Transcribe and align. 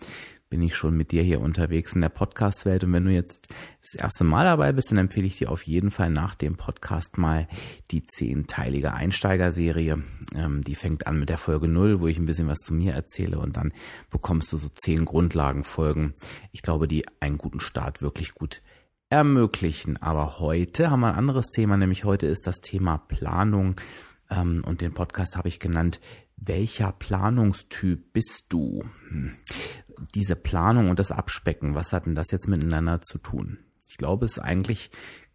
bin 0.50 0.62
ich 0.62 0.76
schon 0.76 0.96
mit 0.96 1.12
dir 1.12 1.24
hier 1.24 1.42
unterwegs 1.42 1.94
in 1.94 2.02
der 2.02 2.10
Podcast-Welt. 2.10 2.84
Und 2.84 2.94
wenn 2.94 3.06
du 3.06 3.12
jetzt 3.12 3.48
das 3.82 3.96
erste 3.96 4.24
Mal 4.24 4.46
dabei 4.46 4.72
bist, 4.72 4.92
dann 4.92 4.98
empfehle 4.98 5.26
ich 5.26 5.38
dir 5.38 5.52
auf 5.52 5.64
jeden 5.64 5.92
Fall 5.92 6.10
nach 6.10 6.36
dem 6.36 6.56
Podcast 6.56 7.18
mal 7.18 7.48
die 7.92 8.06
zehnteilige 8.06 8.94
Einsteigerserie. 8.94 10.04
Ähm, 10.36 10.64
die 10.64 10.76
fängt 10.76 11.08
an 11.08 11.20
mit 11.20 11.30
der 11.30 11.38
Folge 11.38 11.68
null, 11.68 12.00
wo 12.00 12.08
ich 12.08 12.18
ein 12.18 12.26
bisschen 12.26 12.48
was 12.48 12.60
zu 12.60 12.74
mir 12.74 12.94
erzähle 12.94 13.40
und 13.40 13.58
dann 13.58 13.74
bekommst 14.10 14.54
du 14.54 14.58
so 14.58 14.70
zehn 14.70 15.06
Grundlagenfolgen. 15.06 16.14
Ich 16.52 16.62
glaube, 16.62 16.88
die 16.88 17.06
einen 17.20 17.38
guten 17.38 17.60
Start 17.60 18.02
wirklich 18.02 18.34
gut 18.34 18.62
ermöglichen. 19.10 19.98
Aber 20.02 20.40
heute 20.40 20.90
haben 20.90 21.02
wir 21.02 21.10
ein 21.10 21.16
anderes 21.16 21.48
Thema, 21.48 21.78
nämlich 21.78 22.06
heute 22.06 22.28
ist 22.28 22.48
das 22.48 22.58
Thema 22.58 22.98
Planung. 22.98 23.76
Ähm, 24.30 24.64
und 24.66 24.82
den 24.82 24.94
Podcast 24.94 25.38
habe 25.38 25.48
ich 25.48 25.60
genannt, 25.60 26.00
welcher 26.38 26.92
Planungstyp 26.92 28.14
bist 28.14 28.46
du? 28.50 28.84
Hm 29.10 29.38
diese 30.14 30.36
Planung 30.36 30.90
und 30.90 31.00
das 31.00 31.12
Abspecken, 31.12 31.76
was 31.76 31.94
hat 31.94 32.06
denn 32.06 32.16
das 32.16 32.32
jetzt 32.32 32.48
miteinander 32.48 33.02
zu 33.02 33.18
tun? 33.18 33.60
Ich 33.88 33.98
glaube, 33.98 34.26
es 34.26 34.34
ist 34.34 34.40
eigentlich 34.40 34.92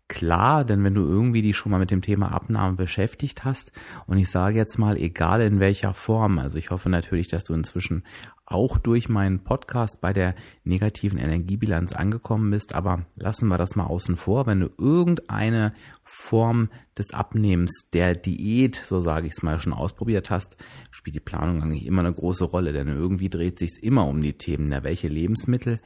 klar, 0.08 0.64
denn 0.64 0.82
wenn 0.82 0.94
du 0.94 1.02
irgendwie 1.02 1.42
dich 1.42 1.56
schon 1.56 1.70
mal 1.70 1.78
mit 1.78 1.92
dem 1.92 2.02
Thema 2.02 2.32
Abnahme 2.32 2.76
beschäftigt 2.76 3.44
hast, 3.44 3.72
und 4.06 4.18
ich 4.18 4.28
sage 4.28 4.56
jetzt 4.56 4.76
mal, 4.76 4.96
egal 4.96 5.40
in 5.40 5.60
welcher 5.60 5.94
Form, 5.94 6.38
also 6.38 6.58
ich 6.58 6.70
hoffe 6.70 6.90
natürlich, 6.90 7.28
dass 7.28 7.44
du 7.44 7.54
inzwischen 7.54 8.04
auch 8.50 8.78
durch 8.78 9.08
meinen 9.08 9.44
Podcast 9.44 10.00
bei 10.00 10.12
der 10.12 10.34
negativen 10.64 11.18
Energiebilanz 11.18 11.92
angekommen 11.92 12.50
bist, 12.50 12.74
aber 12.74 13.06
lassen 13.14 13.48
wir 13.48 13.58
das 13.58 13.76
mal 13.76 13.86
außen 13.86 14.16
vor. 14.16 14.46
Wenn 14.46 14.60
du 14.60 14.70
irgendeine 14.76 15.72
Form 16.02 16.68
des 16.98 17.14
Abnehmens, 17.14 17.88
der 17.92 18.16
Diät, 18.16 18.74
so 18.84 19.00
sage 19.00 19.28
ich 19.28 19.34
es 19.34 19.42
mal, 19.42 19.58
schon 19.58 19.72
ausprobiert 19.72 20.30
hast, 20.30 20.56
spielt 20.90 21.14
die 21.14 21.20
Planung 21.20 21.62
eigentlich 21.62 21.86
immer 21.86 22.00
eine 22.00 22.12
große 22.12 22.44
Rolle, 22.44 22.72
denn 22.72 22.88
irgendwie 22.88 23.30
dreht 23.30 23.58
sich 23.58 23.82
immer 23.82 24.06
um 24.06 24.20
die 24.20 24.34
Themen, 24.34 24.66
na, 24.68 24.82
welche 24.82 25.08
Lebensmittel 25.08 25.80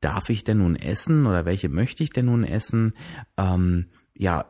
darf 0.00 0.28
ich 0.28 0.44
denn 0.44 0.58
nun 0.58 0.76
essen 0.76 1.26
oder 1.26 1.46
welche 1.46 1.70
möchte 1.70 2.02
ich 2.02 2.10
denn 2.10 2.26
nun 2.26 2.44
essen? 2.44 2.92
Ähm, 3.38 3.86
ja, 4.14 4.44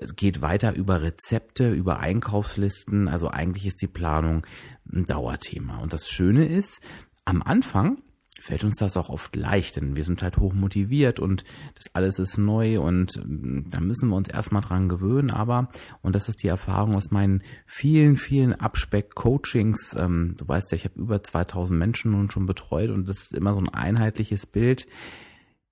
es 0.00 0.16
geht 0.16 0.42
weiter 0.42 0.74
über 0.74 1.02
Rezepte, 1.02 1.70
über 1.70 2.00
Einkaufslisten. 2.00 3.08
Also 3.08 3.28
eigentlich 3.28 3.66
ist 3.66 3.82
die 3.82 3.88
Planung 3.88 4.46
ein 4.90 5.04
Dauerthema. 5.04 5.78
Und 5.78 5.92
das 5.92 6.08
Schöne 6.08 6.46
ist, 6.46 6.80
am 7.24 7.42
Anfang 7.42 7.98
fällt 8.42 8.64
uns 8.64 8.76
das 8.76 8.96
auch 8.96 9.08
oft 9.08 9.36
leicht, 9.36 9.76
denn 9.76 9.94
wir 9.94 10.02
sind 10.02 10.22
halt 10.22 10.38
hoch 10.38 10.52
motiviert 10.52 11.20
und 11.20 11.44
das 11.76 11.94
alles 11.94 12.18
ist 12.18 12.38
neu 12.38 12.80
und 12.80 13.16
ähm, 13.16 13.66
da 13.70 13.78
müssen 13.78 14.08
wir 14.08 14.16
uns 14.16 14.28
erstmal 14.28 14.62
dran 14.62 14.88
gewöhnen. 14.88 15.30
Aber, 15.30 15.68
und 16.00 16.16
das 16.16 16.28
ist 16.28 16.42
die 16.42 16.48
Erfahrung 16.48 16.96
aus 16.96 17.12
meinen 17.12 17.42
vielen, 17.66 18.16
vielen 18.16 18.52
Abspeck-Coachings, 18.54 19.94
ähm, 19.96 20.34
du 20.38 20.48
weißt 20.48 20.72
ja, 20.72 20.76
ich 20.76 20.84
habe 20.84 20.98
über 20.98 21.22
2000 21.22 21.78
Menschen 21.78 22.10
nun 22.10 22.30
schon 22.30 22.46
betreut 22.46 22.90
und 22.90 23.08
das 23.08 23.20
ist 23.20 23.34
immer 23.34 23.54
so 23.54 23.60
ein 23.60 23.68
einheitliches 23.68 24.46
Bild. 24.46 24.88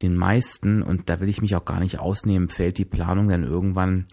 Den 0.00 0.14
meisten, 0.14 0.82
und 0.82 1.10
da 1.10 1.20
will 1.20 1.28
ich 1.28 1.42
mich 1.42 1.56
auch 1.56 1.64
gar 1.64 1.80
nicht 1.80 1.98
ausnehmen, 1.98 2.48
fällt 2.48 2.78
die 2.78 2.86
Planung 2.86 3.28
dann 3.28 3.42
irgendwann, 3.42 4.06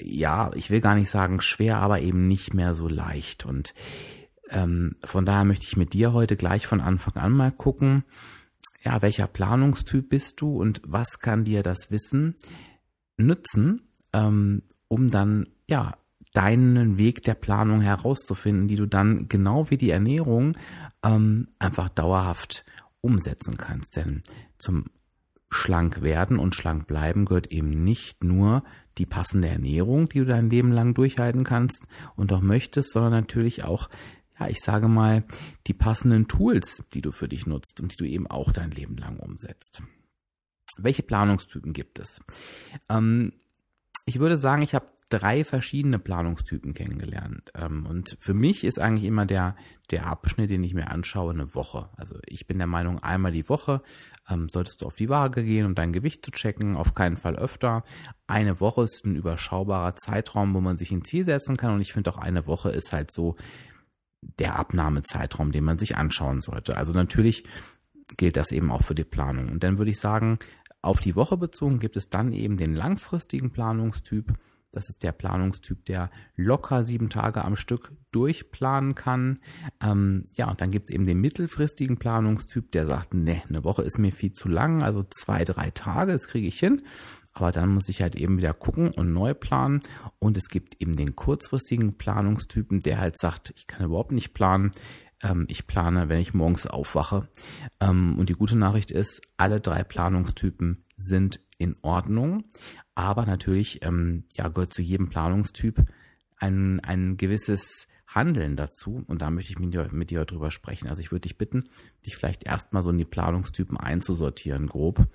ja, 0.00 0.50
ich 0.54 0.70
will 0.70 0.80
gar 0.80 0.94
nicht 0.94 1.10
sagen 1.10 1.40
schwer, 1.40 1.78
aber 1.78 2.00
eben 2.00 2.28
nicht 2.28 2.54
mehr 2.54 2.74
so 2.74 2.88
leicht. 2.88 3.44
Und 3.44 3.74
ähm, 4.50 4.96
von 5.04 5.24
daher 5.24 5.44
möchte 5.44 5.66
ich 5.66 5.76
mit 5.76 5.92
dir 5.92 6.12
heute 6.12 6.36
gleich 6.36 6.66
von 6.66 6.80
Anfang 6.80 7.16
an 7.16 7.32
mal 7.32 7.52
gucken, 7.52 8.04
ja, 8.82 9.02
welcher 9.02 9.26
Planungstyp 9.26 10.08
bist 10.08 10.40
du 10.40 10.56
und 10.56 10.80
was 10.84 11.18
kann 11.18 11.44
dir 11.44 11.62
das 11.62 11.90
Wissen 11.90 12.36
nützen, 13.16 13.88
ähm, 14.12 14.62
um 14.88 15.08
dann, 15.08 15.48
ja, 15.68 15.96
deinen 16.32 16.98
Weg 16.98 17.22
der 17.22 17.34
Planung 17.34 17.80
herauszufinden, 17.80 18.68
die 18.68 18.76
du 18.76 18.86
dann 18.86 19.28
genau 19.28 19.70
wie 19.70 19.76
die 19.76 19.90
Ernährung 19.90 20.56
ähm, 21.02 21.48
einfach 21.58 21.88
dauerhaft 21.88 22.64
umsetzen 23.00 23.56
kannst. 23.56 23.96
Denn 23.96 24.22
zum 24.58 24.84
schlank 25.50 26.02
werden 26.02 26.38
und 26.38 26.54
schlank 26.54 26.86
bleiben 26.86 27.24
gehört 27.24 27.48
eben 27.48 27.70
nicht 27.70 28.22
nur 28.22 28.62
die 28.98 29.06
passende 29.06 29.48
Ernährung, 29.48 30.08
die 30.08 30.18
du 30.18 30.26
dein 30.26 30.50
Leben 30.50 30.72
lang 30.72 30.94
durchhalten 30.94 31.44
kannst 31.44 31.86
und 32.16 32.32
auch 32.32 32.40
möchtest, 32.40 32.92
sondern 32.92 33.12
natürlich 33.12 33.64
auch 33.64 33.88
ja, 34.38 34.48
ich 34.48 34.60
sage 34.60 34.88
mal, 34.88 35.24
die 35.66 35.74
passenden 35.74 36.28
Tools, 36.28 36.84
die 36.92 37.00
du 37.00 37.12
für 37.12 37.28
dich 37.28 37.46
nutzt 37.46 37.80
und 37.80 37.92
die 37.92 37.96
du 37.96 38.04
eben 38.04 38.26
auch 38.26 38.52
dein 38.52 38.70
Leben 38.70 38.96
lang 38.96 39.18
umsetzt. 39.18 39.82
Welche 40.76 41.02
Planungstypen 41.02 41.72
gibt 41.72 41.98
es? 41.98 42.20
Ähm, 42.88 43.32
ich 44.06 44.20
würde 44.20 44.38
sagen, 44.38 44.62
ich 44.62 44.74
habe 44.74 44.86
drei 45.10 45.42
verschiedene 45.44 45.98
Planungstypen 45.98 46.74
kennengelernt. 46.74 47.50
Ähm, 47.54 47.86
und 47.86 48.16
für 48.20 48.34
mich 48.34 48.64
ist 48.64 48.78
eigentlich 48.78 49.04
immer 49.04 49.26
der, 49.26 49.56
der 49.90 50.06
Abschnitt, 50.06 50.50
den 50.50 50.62
ich 50.62 50.74
mir 50.74 50.90
anschaue, 50.90 51.32
eine 51.32 51.54
Woche. 51.54 51.88
Also 51.96 52.18
ich 52.26 52.46
bin 52.46 52.58
der 52.58 52.66
Meinung, 52.66 53.02
einmal 53.02 53.32
die 53.32 53.48
Woche 53.48 53.82
ähm, 54.28 54.48
solltest 54.48 54.82
du 54.82 54.86
auf 54.86 54.96
die 54.96 55.08
Waage 55.08 55.44
gehen, 55.44 55.66
um 55.66 55.74
dein 55.74 55.92
Gewicht 55.92 56.24
zu 56.24 56.30
checken, 56.30 56.76
auf 56.76 56.94
keinen 56.94 57.16
Fall 57.16 57.36
öfter. 57.36 57.82
Eine 58.26 58.60
Woche 58.60 58.82
ist 58.82 59.04
ein 59.04 59.16
überschaubarer 59.16 59.96
Zeitraum, 59.96 60.54
wo 60.54 60.60
man 60.60 60.78
sich 60.78 60.90
ein 60.90 61.04
Ziel 61.04 61.24
setzen 61.24 61.56
kann. 61.56 61.74
Und 61.74 61.80
ich 61.80 61.92
finde 61.92 62.10
auch 62.12 62.18
eine 62.18 62.46
Woche 62.46 62.70
ist 62.70 62.92
halt 62.92 63.10
so 63.10 63.36
der 64.20 64.58
Abnahmezeitraum, 64.58 65.52
den 65.52 65.64
man 65.64 65.78
sich 65.78 65.96
anschauen 65.96 66.40
sollte. 66.40 66.76
Also 66.76 66.92
natürlich 66.92 67.44
gilt 68.16 68.36
das 68.36 68.52
eben 68.52 68.70
auch 68.70 68.82
für 68.82 68.94
die 68.94 69.04
Planung. 69.04 69.48
Und 69.48 69.62
dann 69.64 69.78
würde 69.78 69.90
ich 69.90 70.00
sagen, 70.00 70.38
auf 70.82 71.00
die 71.00 71.16
Woche 71.16 71.36
bezogen 71.36 71.78
gibt 71.78 71.96
es 71.96 72.08
dann 72.08 72.32
eben 72.32 72.56
den 72.56 72.74
langfristigen 72.74 73.50
Planungstyp. 73.50 74.32
Das 74.72 74.88
ist 74.88 75.02
der 75.02 75.12
Planungstyp, 75.12 75.84
der 75.86 76.10
locker 76.36 76.82
sieben 76.82 77.08
Tage 77.08 77.44
am 77.44 77.56
Stück 77.56 77.92
durchplanen 78.10 78.94
kann. 78.94 79.40
Ähm, 79.82 80.26
ja, 80.34 80.50
und 80.50 80.60
dann 80.60 80.70
gibt 80.70 80.90
es 80.90 80.94
eben 80.94 81.06
den 81.06 81.20
mittelfristigen 81.20 81.98
Planungstyp, 81.98 82.70
der 82.72 82.86
sagt, 82.86 83.14
ne, 83.14 83.42
eine 83.48 83.64
Woche 83.64 83.82
ist 83.82 83.98
mir 83.98 84.12
viel 84.12 84.32
zu 84.32 84.48
lang, 84.48 84.82
also 84.82 85.04
zwei, 85.04 85.44
drei 85.44 85.70
Tage, 85.70 86.12
das 86.12 86.28
kriege 86.28 86.46
ich 86.46 86.58
hin. 86.58 86.82
Aber 87.32 87.52
dann 87.52 87.70
muss 87.70 87.88
ich 87.88 88.02
halt 88.02 88.16
eben 88.16 88.36
wieder 88.36 88.52
gucken 88.52 88.90
und 88.96 89.12
neu 89.12 89.32
planen. 89.32 89.80
Und 90.18 90.36
es 90.36 90.48
gibt 90.48 90.80
eben 90.80 90.96
den 90.96 91.14
kurzfristigen 91.14 91.96
Planungstypen, 91.96 92.80
der 92.80 92.98
halt 92.98 93.18
sagt, 93.18 93.52
ich 93.56 93.66
kann 93.66 93.86
überhaupt 93.86 94.12
nicht 94.12 94.34
planen. 94.34 94.72
Ähm, 95.22 95.46
ich 95.48 95.66
plane, 95.66 96.08
wenn 96.08 96.18
ich 96.18 96.34
morgens 96.34 96.66
aufwache. 96.66 97.28
Ähm, 97.80 98.18
und 98.18 98.28
die 98.28 98.34
gute 98.34 98.58
Nachricht 98.58 98.90
ist, 98.90 99.22
alle 99.36 99.60
drei 99.60 99.84
Planungstypen 99.84 100.84
sind 100.96 101.40
in 101.58 101.74
Ordnung. 101.82 102.44
Aber 102.98 103.26
natürlich, 103.26 103.84
ähm, 103.84 104.24
ja, 104.34 104.48
gehört 104.48 104.74
zu 104.74 104.82
jedem 104.82 105.08
Planungstyp 105.08 105.86
ein, 106.36 106.80
ein 106.80 107.16
gewisses 107.16 107.86
Handeln 108.08 108.56
dazu. 108.56 109.04
Und 109.06 109.22
da 109.22 109.30
möchte 109.30 109.52
ich 109.52 109.58
mit 109.60 109.72
dir, 109.72 109.88
mit 109.92 110.10
dir 110.10 110.24
drüber 110.24 110.50
sprechen. 110.50 110.88
Also 110.88 111.00
ich 111.00 111.12
würde 111.12 111.20
dich 111.20 111.38
bitten, 111.38 111.68
dich 112.04 112.16
vielleicht 112.16 112.44
erstmal 112.44 112.82
so 112.82 112.90
in 112.90 112.98
die 112.98 113.04
Planungstypen 113.04 113.76
einzusortieren, 113.76 114.66
grob. 114.66 115.06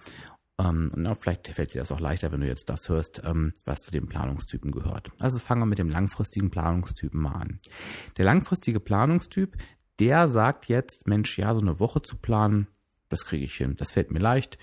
Ähm, 0.58 0.94
na, 0.96 1.14
vielleicht 1.14 1.50
fällt 1.50 1.74
dir 1.74 1.80
das 1.80 1.92
auch 1.92 2.00
leichter, 2.00 2.32
wenn 2.32 2.40
du 2.40 2.48
jetzt 2.48 2.70
das 2.70 2.88
hörst, 2.88 3.22
ähm, 3.26 3.52
was 3.66 3.82
zu 3.82 3.92
den 3.92 4.08
Planungstypen 4.08 4.72
gehört. 4.72 5.12
Also 5.20 5.40
fangen 5.40 5.64
wir 5.64 5.66
mit 5.66 5.80
dem 5.80 5.90
langfristigen 5.90 6.52
Planungstypen 6.52 7.20
mal 7.20 7.34
an. 7.34 7.60
Der 8.18 8.24
langfristige 8.24 8.80
Planungstyp, 8.80 9.58
der 10.00 10.30
sagt 10.30 10.70
jetzt, 10.70 11.06
Mensch, 11.06 11.38
ja, 11.38 11.54
so 11.54 11.60
eine 11.60 11.82
Woche 11.82 12.02
zu 12.02 12.16
planen, 12.16 12.68
das 13.10 13.26
kriege 13.26 13.44
ich 13.44 13.56
hin. 13.56 13.76
Das 13.78 13.92
fällt 13.92 14.12
mir 14.12 14.20
leicht. 14.20 14.58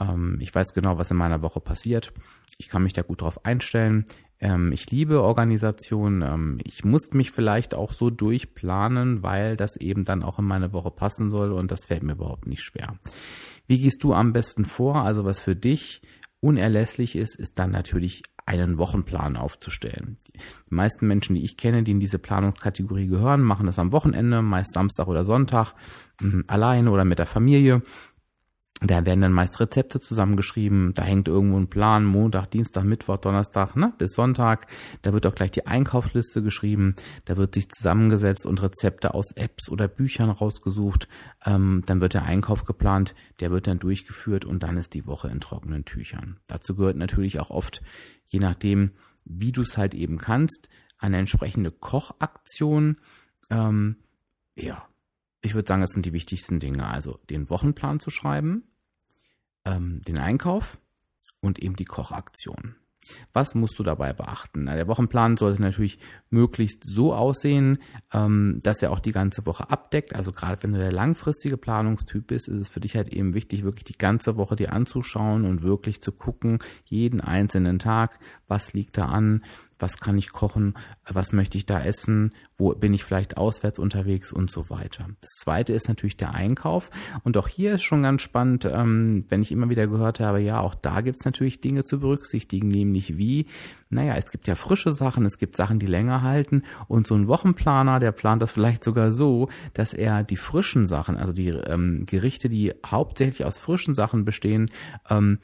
Ähm, 0.00 0.38
ich 0.40 0.54
weiß 0.54 0.74
genau, 0.74 0.98
was 0.98 1.10
in 1.10 1.16
meiner 1.16 1.42
Woche 1.42 1.60
passiert. 1.60 2.12
Ich 2.58 2.68
kann 2.68 2.82
mich 2.82 2.92
da 2.92 3.02
gut 3.02 3.22
drauf 3.22 3.44
einstellen. 3.44 4.06
Ähm, 4.40 4.72
ich 4.72 4.90
liebe 4.90 5.22
Organisation. 5.22 6.22
Ähm, 6.22 6.58
ich 6.64 6.84
muss 6.84 7.12
mich 7.12 7.30
vielleicht 7.30 7.74
auch 7.74 7.92
so 7.92 8.10
durchplanen, 8.10 9.22
weil 9.22 9.56
das 9.56 9.76
eben 9.76 10.04
dann 10.04 10.22
auch 10.22 10.38
in 10.38 10.44
meine 10.44 10.72
Woche 10.72 10.90
passen 10.90 11.30
soll 11.30 11.52
und 11.52 11.70
das 11.70 11.86
fällt 11.86 12.02
mir 12.02 12.12
überhaupt 12.12 12.46
nicht 12.46 12.62
schwer. 12.62 12.98
Wie 13.66 13.80
gehst 13.80 14.02
du 14.04 14.14
am 14.14 14.32
besten 14.32 14.64
vor? 14.64 14.96
Also 14.96 15.24
was 15.24 15.40
für 15.40 15.56
dich 15.56 16.02
unerlässlich 16.40 17.16
ist, 17.16 17.38
ist 17.38 17.58
dann 17.58 17.70
natürlich 17.70 18.22
einen 18.46 18.78
Wochenplan 18.78 19.36
aufzustellen. 19.36 20.18
Die 20.70 20.74
meisten 20.74 21.06
Menschen, 21.08 21.34
die 21.34 21.44
ich 21.44 21.56
kenne, 21.56 21.82
die 21.82 21.90
in 21.90 22.00
diese 22.00 22.20
Planungskategorie 22.20 23.08
gehören, 23.08 23.42
machen 23.42 23.66
das 23.66 23.80
am 23.80 23.90
Wochenende, 23.90 24.40
meist 24.42 24.72
Samstag 24.72 25.08
oder 25.08 25.24
Sonntag, 25.24 25.74
mhm, 26.20 26.44
alleine 26.46 26.90
oder 26.92 27.04
mit 27.04 27.18
der 27.18 27.26
Familie. 27.26 27.82
Da 28.82 29.06
werden 29.06 29.22
dann 29.22 29.32
meist 29.32 29.58
Rezepte 29.58 30.00
zusammengeschrieben. 30.00 30.92
Da 30.92 31.02
hängt 31.02 31.28
irgendwo 31.28 31.56
ein 31.56 31.70
Plan, 31.70 32.04
Montag, 32.04 32.50
Dienstag, 32.50 32.84
Mittwoch, 32.84 33.16
Donnerstag, 33.16 33.74
ne, 33.74 33.94
bis 33.96 34.12
Sonntag. 34.12 34.66
Da 35.00 35.14
wird 35.14 35.26
auch 35.26 35.34
gleich 35.34 35.50
die 35.50 35.66
Einkaufsliste 35.66 36.42
geschrieben. 36.42 36.94
Da 37.24 37.38
wird 37.38 37.54
sich 37.54 37.70
zusammengesetzt 37.70 38.44
und 38.44 38.62
Rezepte 38.62 39.14
aus 39.14 39.32
Apps 39.32 39.70
oder 39.70 39.88
Büchern 39.88 40.28
rausgesucht. 40.28 41.08
Ähm, 41.46 41.82
dann 41.86 42.02
wird 42.02 42.14
der 42.14 42.24
Einkauf 42.24 42.64
geplant. 42.64 43.14
Der 43.40 43.50
wird 43.50 43.66
dann 43.66 43.78
durchgeführt 43.78 44.44
und 44.44 44.62
dann 44.62 44.76
ist 44.76 44.92
die 44.92 45.06
Woche 45.06 45.28
in 45.28 45.40
trockenen 45.40 45.86
Tüchern. 45.86 46.38
Dazu 46.46 46.76
gehört 46.76 46.96
natürlich 46.96 47.40
auch 47.40 47.50
oft, 47.50 47.80
je 48.26 48.40
nachdem, 48.40 48.90
wie 49.24 49.52
du 49.52 49.62
es 49.62 49.78
halt 49.78 49.94
eben 49.94 50.18
kannst, 50.18 50.68
eine 50.98 51.16
entsprechende 51.16 51.70
Kochaktion. 51.70 52.98
Ähm, 53.48 53.96
ja, 54.54 54.86
ich 55.46 55.54
würde 55.54 55.68
sagen, 55.68 55.80
das 55.80 55.92
sind 55.92 56.04
die 56.04 56.12
wichtigsten 56.12 56.60
Dinge. 56.60 56.86
Also 56.86 57.18
den 57.30 57.48
Wochenplan 57.48 58.00
zu 58.00 58.10
schreiben, 58.10 58.64
ähm, 59.64 60.02
den 60.06 60.18
Einkauf 60.18 60.78
und 61.40 61.58
eben 61.58 61.76
die 61.76 61.84
Kochaktion. 61.84 62.76
Was 63.32 63.54
musst 63.54 63.78
du 63.78 63.84
dabei 63.84 64.12
beachten? 64.12 64.66
Der 64.66 64.88
Wochenplan 64.88 65.36
sollte 65.36 65.62
natürlich 65.62 65.98
möglichst 66.28 66.82
so 66.84 67.14
aussehen, 67.14 67.78
ähm, 68.12 68.58
dass 68.62 68.82
er 68.82 68.90
auch 68.90 69.00
die 69.00 69.12
ganze 69.12 69.46
Woche 69.46 69.70
abdeckt. 69.70 70.14
Also 70.14 70.32
gerade 70.32 70.62
wenn 70.62 70.72
du 70.72 70.78
der 70.78 70.90
langfristige 70.90 71.56
Planungstyp 71.56 72.26
bist, 72.26 72.48
ist 72.48 72.58
es 72.58 72.68
für 72.68 72.80
dich 72.80 72.96
halt 72.96 73.08
eben 73.08 73.34
wichtig, 73.34 73.62
wirklich 73.62 73.84
die 73.84 73.98
ganze 73.98 74.36
Woche 74.36 74.56
dir 74.56 74.72
anzuschauen 74.72 75.44
und 75.44 75.62
wirklich 75.62 76.02
zu 76.02 76.12
gucken, 76.12 76.58
jeden 76.84 77.20
einzelnen 77.20 77.78
Tag, 77.78 78.18
was 78.48 78.72
liegt 78.72 78.98
da 78.98 79.06
an, 79.06 79.44
was 79.78 79.98
kann 79.98 80.18
ich 80.18 80.32
kochen, 80.32 80.74
was 81.06 81.32
möchte 81.32 81.58
ich 81.58 81.66
da 81.66 81.80
essen, 81.82 82.32
wo 82.56 82.74
bin 82.74 82.94
ich 82.94 83.04
vielleicht 83.04 83.36
auswärts 83.36 83.78
unterwegs 83.78 84.32
und 84.32 84.50
so 84.50 84.70
weiter. 84.70 85.06
Das 85.20 85.30
zweite 85.40 85.72
ist 85.72 85.88
natürlich 85.88 86.16
der 86.16 86.34
Einkauf 86.34 86.90
und 87.24 87.36
auch 87.36 87.48
hier 87.48 87.74
ist 87.74 87.82
schon 87.82 88.02
ganz 88.02 88.22
spannend, 88.22 88.64
ähm, 88.64 89.24
wenn 89.28 89.42
ich 89.42 89.52
immer 89.52 89.68
wieder 89.68 89.86
gehört 89.86 90.20
habe, 90.20 90.40
ja, 90.40 90.60
auch 90.60 90.74
da 90.74 91.00
gibt 91.02 91.18
es 91.18 91.24
natürlich 91.24 91.60
Dinge 91.60 91.82
zu 91.82 92.00
berücksichtigen, 92.00 92.68
nämlich 92.68 93.18
wie, 93.18 93.46
naja, 93.90 94.14
es 94.14 94.30
gibt 94.30 94.46
ja 94.46 94.54
frische 94.54 94.92
Sachen, 94.92 95.24
es 95.26 95.38
gibt 95.38 95.56
Sachen, 95.56 95.78
die 95.78 95.86
länger 95.86 96.22
halten 96.22 96.62
und 96.88 97.06
so 97.06 97.14
ein 97.14 97.28
Wochenplaner, 97.28 97.98
der 97.98 98.12
plant 98.12 98.42
das 98.42 98.52
vielleicht 98.52 98.82
sogar 98.82 99.12
so, 99.12 99.48
dass 99.74 99.92
er 99.92 100.24
die 100.24 100.36
frischen 100.36 100.86
Sachen, 100.86 101.16
also 101.16 101.32
die 101.32 101.48
ähm, 101.48 102.04
Gerichte, 102.06 102.48
die 102.48 102.72
hauptsächlich 102.84 103.44
aus 103.44 103.58
frischen 103.58 103.94
Sachen 103.94 104.24
bestehen, 104.24 104.70
ähm, 105.10 105.38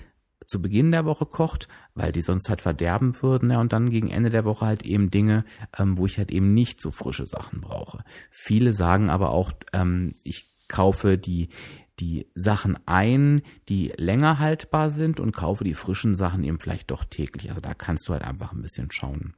zu 0.53 0.63
Beginn 0.63 0.93
der 0.93 1.05
Woche 1.05 1.27
kocht, 1.27 1.67
weil 1.95 2.13
die 2.13 2.23
sonst 2.23 2.49
halt 2.49 2.61
verderben 2.61 3.21
würden, 3.21 3.51
ja, 3.51 3.61
und 3.61 3.73
dann 3.73 3.91
gegen 3.91 4.11
Ende 4.11 4.31
der 4.31 4.45
Woche 4.45 4.67
halt 4.67 4.85
eben 4.85 5.11
Dinge, 5.11 5.45
ähm, 5.77 5.99
wo 5.99 6.07
ich 6.07 6.19
halt 6.19 6.31
eben 6.31 6.47
nicht 6.47 6.81
so 6.81 6.91
frische 6.91 7.27
Sachen 7.27 7.61
brauche. 7.61 8.05
Viele 8.31 8.73
sagen 8.73 9.11
aber 9.11 9.31
auch, 9.31 9.53
ähm, 9.73 10.15
ich 10.23 10.47
kaufe 10.69 11.19
die 11.19 11.49
die 12.01 12.27
Sachen 12.35 12.79
ein, 12.87 13.43
die 13.69 13.93
länger 13.97 14.39
haltbar 14.39 14.91
sind 14.91 15.21
und 15.21 15.33
kaufe 15.33 15.63
die 15.63 15.75
frischen 15.75 16.15
Sachen 16.15 16.43
eben 16.43 16.59
vielleicht 16.59 16.91
doch 16.91 17.05
täglich. 17.05 17.51
Also 17.51 17.61
da 17.61 17.75
kannst 17.75 18.09
du 18.09 18.13
halt 18.13 18.25
einfach 18.25 18.53
ein 18.53 18.63
bisschen 18.63 18.91
schauen. 18.91 19.35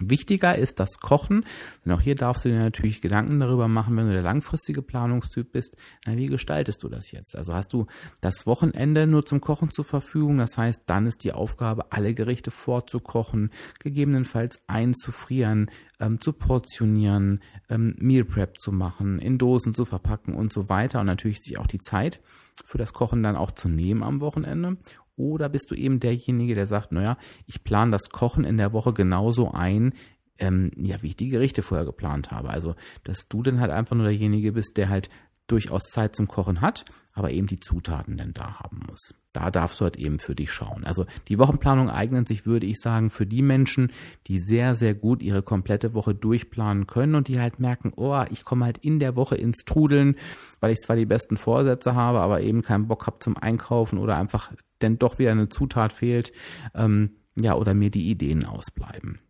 Wichtiger 0.00 0.56
ist 0.56 0.80
das 0.80 1.00
Kochen, 1.00 1.44
denn 1.84 1.92
auch 1.92 2.00
hier 2.00 2.14
darfst 2.14 2.44
du 2.44 2.48
dir 2.48 2.58
natürlich 2.58 3.00
Gedanken 3.00 3.40
darüber 3.40 3.68
machen, 3.68 3.96
wenn 3.96 4.06
du 4.06 4.12
der 4.12 4.22
langfristige 4.22 4.82
Planungstyp 4.82 5.52
bist, 5.52 5.76
na, 6.06 6.16
wie 6.16 6.26
gestaltest 6.26 6.82
du 6.82 6.88
das 6.88 7.12
jetzt? 7.12 7.36
Also 7.36 7.54
hast 7.54 7.72
du 7.72 7.86
das 8.20 8.46
Wochenende 8.46 9.06
nur 9.06 9.24
zum 9.24 9.40
Kochen 9.40 9.70
zur 9.70 9.84
Verfügung, 9.84 10.38
das 10.38 10.58
heißt, 10.58 10.82
dann 10.86 11.06
ist 11.06 11.24
die 11.24 11.32
Aufgabe, 11.32 11.92
alle 11.92 12.14
Gerichte 12.14 12.50
vorzukochen, 12.50 13.50
gegebenenfalls 13.78 14.58
einzufrieren, 14.66 15.70
ähm, 16.00 16.20
zu 16.20 16.32
portionieren, 16.32 17.40
ähm, 17.68 17.94
Meal 17.98 18.24
Prep 18.24 18.58
zu 18.58 18.72
machen, 18.72 19.18
in 19.18 19.38
Dosen 19.38 19.74
zu 19.74 19.84
verpacken 19.84 20.34
und 20.34 20.52
so 20.52 20.68
weiter. 20.68 21.00
Und 21.00 21.06
natürlich 21.06 21.40
sich 21.40 21.58
auch 21.58 21.66
die 21.66 21.80
Zeit 21.80 22.20
für 22.64 22.78
das 22.78 22.92
Kochen 22.92 23.22
dann 23.22 23.36
auch 23.36 23.52
zu 23.52 23.68
nehmen 23.68 24.02
am 24.02 24.20
Wochenende 24.20 24.76
oder 25.16 25.48
bist 25.48 25.70
du 25.70 25.74
eben 25.74 26.00
derjenige, 26.00 26.54
der 26.54 26.66
sagt, 26.66 26.92
naja, 26.92 27.16
ich 27.46 27.64
plane 27.64 27.92
das 27.92 28.10
Kochen 28.10 28.44
in 28.44 28.56
der 28.56 28.72
Woche 28.72 28.92
genauso 28.92 29.50
ein, 29.52 29.92
ähm, 30.38 30.72
ja, 30.76 31.02
wie 31.02 31.08
ich 31.08 31.16
die 31.16 31.28
Gerichte 31.28 31.62
vorher 31.62 31.86
geplant 31.86 32.30
habe. 32.30 32.50
Also, 32.50 32.74
dass 33.04 33.28
du 33.28 33.42
dann 33.42 33.60
halt 33.60 33.70
einfach 33.70 33.96
nur 33.96 34.06
derjenige 34.06 34.52
bist, 34.52 34.76
der 34.76 34.88
halt 34.88 35.08
durchaus 35.46 35.84
Zeit 35.84 36.16
zum 36.16 36.28
Kochen 36.28 36.60
hat, 36.60 36.84
aber 37.12 37.30
eben 37.30 37.46
die 37.46 37.60
Zutaten 37.60 38.16
dann 38.16 38.32
da 38.32 38.58
haben 38.60 38.80
muss. 38.88 39.14
Da 39.32 39.50
darfst 39.50 39.80
du 39.80 39.84
halt 39.84 39.96
eben 39.96 40.18
für 40.18 40.34
dich 40.34 40.50
schauen. 40.50 40.84
Also 40.84 41.06
die 41.28 41.38
Wochenplanung 41.38 41.90
eignet 41.90 42.26
sich, 42.26 42.46
würde 42.46 42.66
ich 42.66 42.80
sagen, 42.80 43.10
für 43.10 43.26
die 43.26 43.42
Menschen, 43.42 43.92
die 44.26 44.38
sehr, 44.38 44.74
sehr 44.74 44.94
gut 44.94 45.22
ihre 45.22 45.42
komplette 45.42 45.94
Woche 45.94 46.14
durchplanen 46.14 46.86
können 46.86 47.14
und 47.14 47.28
die 47.28 47.40
halt 47.40 47.60
merken, 47.60 47.92
oh, 47.94 48.24
ich 48.30 48.44
komme 48.44 48.64
halt 48.64 48.78
in 48.78 48.98
der 48.98 49.16
Woche 49.16 49.36
ins 49.36 49.64
Trudeln, 49.64 50.16
weil 50.60 50.72
ich 50.72 50.80
zwar 50.80 50.96
die 50.96 51.06
besten 51.06 51.36
Vorsätze 51.36 51.94
habe, 51.94 52.20
aber 52.20 52.40
eben 52.40 52.62
keinen 52.62 52.88
Bock 52.88 53.06
habe 53.06 53.18
zum 53.20 53.36
Einkaufen 53.36 53.98
oder 53.98 54.16
einfach 54.16 54.52
denn 54.82 54.98
doch 54.98 55.18
wieder 55.18 55.32
eine 55.32 55.48
Zutat 55.48 55.92
fehlt, 55.92 56.32
ähm, 56.74 57.16
ja, 57.36 57.54
oder 57.54 57.74
mir 57.74 57.90
die 57.90 58.10
Ideen 58.10 58.44
ausbleiben. 58.44 59.20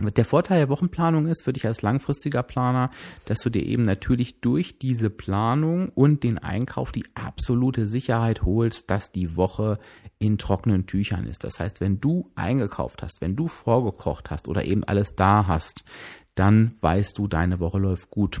Der 0.00 0.24
Vorteil 0.24 0.58
der 0.58 0.68
Wochenplanung 0.70 1.28
ist 1.28 1.44
für 1.44 1.52
dich 1.52 1.66
als 1.66 1.82
langfristiger 1.82 2.42
Planer, 2.42 2.90
dass 3.26 3.38
du 3.38 3.50
dir 3.50 3.64
eben 3.64 3.84
natürlich 3.84 4.40
durch 4.40 4.80
diese 4.80 5.08
Planung 5.08 5.88
und 5.90 6.24
den 6.24 6.38
Einkauf 6.38 6.90
die 6.90 7.04
absolute 7.14 7.86
Sicherheit 7.86 8.42
holst, 8.42 8.90
dass 8.90 9.12
die 9.12 9.36
Woche 9.36 9.78
in 10.18 10.36
trockenen 10.36 10.86
Tüchern 10.86 11.26
ist. 11.26 11.44
Das 11.44 11.60
heißt, 11.60 11.80
wenn 11.80 12.00
du 12.00 12.32
eingekauft 12.34 13.04
hast, 13.04 13.20
wenn 13.20 13.36
du 13.36 13.46
vorgekocht 13.46 14.32
hast 14.32 14.48
oder 14.48 14.64
eben 14.64 14.82
alles 14.82 15.14
da 15.14 15.46
hast, 15.46 15.84
dann 16.34 16.74
weißt 16.80 17.16
du, 17.18 17.28
deine 17.28 17.60
Woche 17.60 17.78
läuft 17.78 18.10
gut. 18.10 18.40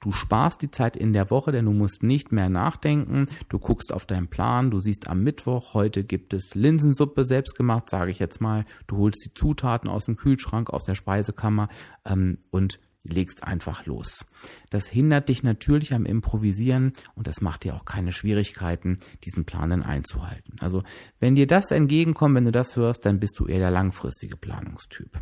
Du 0.00 0.12
sparst 0.12 0.62
die 0.62 0.70
Zeit 0.70 0.96
in 0.96 1.12
der 1.12 1.30
Woche, 1.30 1.52
denn 1.52 1.66
du 1.66 1.72
musst 1.72 2.02
nicht 2.02 2.32
mehr 2.32 2.48
nachdenken. 2.48 3.26
Du 3.48 3.58
guckst 3.58 3.92
auf 3.92 4.06
deinen 4.06 4.28
Plan, 4.28 4.70
du 4.70 4.78
siehst 4.78 5.08
am 5.08 5.22
Mittwoch, 5.22 5.74
heute 5.74 6.04
gibt 6.04 6.32
es 6.32 6.54
Linsensuppe 6.54 7.24
selbstgemacht, 7.24 7.90
sage 7.90 8.10
ich 8.10 8.18
jetzt 8.18 8.40
mal. 8.40 8.64
Du 8.86 8.98
holst 8.98 9.24
die 9.26 9.34
Zutaten 9.34 9.90
aus 9.90 10.06
dem 10.06 10.16
Kühlschrank, 10.16 10.70
aus 10.70 10.84
der 10.84 10.94
Speisekammer 10.94 11.68
ähm, 12.04 12.38
und 12.50 12.78
legst 13.04 13.44
einfach 13.44 13.84
los. 13.84 14.24
Das 14.70 14.88
hindert 14.88 15.28
dich 15.28 15.42
natürlich 15.42 15.94
am 15.94 16.06
Improvisieren 16.06 16.94
und 17.14 17.26
das 17.26 17.42
macht 17.42 17.64
dir 17.64 17.74
auch 17.74 17.84
keine 17.84 18.12
Schwierigkeiten, 18.12 18.98
diesen 19.24 19.44
Plan 19.44 19.70
dann 19.70 19.82
einzuhalten. 19.82 20.56
Also 20.60 20.82
wenn 21.18 21.34
dir 21.34 21.46
das 21.46 21.70
entgegenkommt, 21.70 22.34
wenn 22.34 22.44
du 22.44 22.52
das 22.52 22.76
hörst, 22.76 23.04
dann 23.04 23.20
bist 23.20 23.38
du 23.38 23.46
eher 23.46 23.58
der 23.58 23.70
langfristige 23.70 24.38
Planungstyp. 24.38 25.20